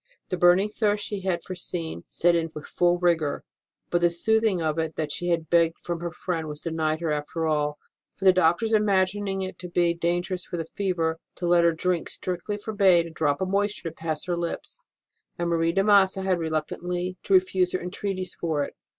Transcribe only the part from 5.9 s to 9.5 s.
her friend was denied her after all, for the doctors imagining